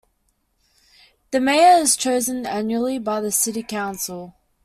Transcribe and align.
The 1.29 1.39
mayor 1.39 1.79
is 1.79 1.95
chosen 1.95 2.47
annually 2.47 2.97
by 2.97 3.21
the 3.21 3.31
city 3.31 3.61
council. 3.61 4.33